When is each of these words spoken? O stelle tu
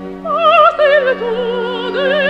O 0.00 0.72
stelle 0.72 1.14
tu 1.18 2.29